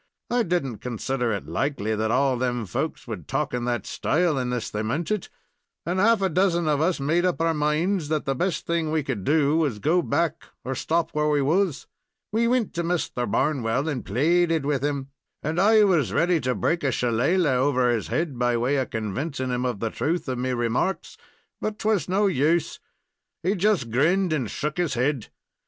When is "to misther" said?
12.73-13.27